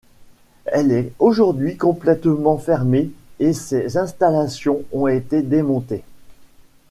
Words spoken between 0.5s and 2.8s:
Elle est aujourd'hui complètement